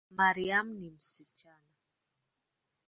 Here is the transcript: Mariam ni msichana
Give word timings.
Mariam 0.11 0.67
ni 0.79 0.89
msichana 0.91 1.69